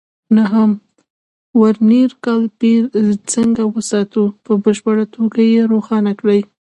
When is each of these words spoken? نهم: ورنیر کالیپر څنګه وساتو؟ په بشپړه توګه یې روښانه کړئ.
نهم: 0.37 0.71
ورنیر 1.61 2.11
کالیپر 2.25 2.83
څنګه 3.33 3.63
وساتو؟ 3.73 4.23
په 4.45 4.51
بشپړه 4.63 5.05
توګه 5.15 5.41
یې 5.53 5.61
روښانه 5.73 6.11
کړئ. 6.19 6.41